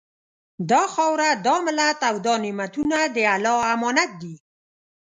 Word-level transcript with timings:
دا 0.69 0.83
خاوره، 0.93 1.29
دا 1.45 1.55
ملت 1.67 1.99
او 2.09 2.15
دا 2.25 2.33
نعمتونه 2.43 2.97
د 3.15 3.17
الله 3.33 3.57
امانت 3.73 4.11
دي 4.21 4.35